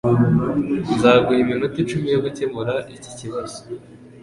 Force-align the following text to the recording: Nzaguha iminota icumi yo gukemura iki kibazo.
Nzaguha 0.93 1.39
iminota 1.43 1.77
icumi 1.83 2.07
yo 2.13 2.19
gukemura 2.25 2.73
iki 2.95 3.11
kibazo. 3.19 3.59